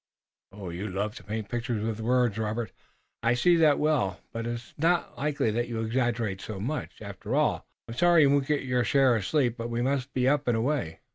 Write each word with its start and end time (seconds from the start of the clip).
"You 0.51 0.87
love 0.87 1.13
to 1.17 1.23
paint 1.23 1.47
pictures 1.47 1.85
with 1.85 1.99
words, 1.99 2.39
Robert. 2.39 2.71
I 3.21 3.35
see 3.35 3.55
that 3.57 3.77
well, 3.77 4.19
but 4.31 4.45
'tis 4.45 4.73
not 4.79 5.15
likely 5.15 5.51
that 5.51 5.67
you 5.67 5.79
exaggerate 5.81 6.41
so 6.41 6.59
much, 6.59 7.03
after 7.03 7.35
all. 7.35 7.67
I'm 7.87 7.93
sorry 7.93 8.23
you 8.23 8.31
won't 8.31 8.47
get 8.47 8.63
your 8.63 8.83
share 8.83 9.15
of 9.15 9.27
sleep, 9.27 9.57
but 9.59 9.69
we 9.69 9.83
must 9.83 10.11
be 10.11 10.27
up 10.27 10.47
and 10.47 10.57
away." 10.57 11.01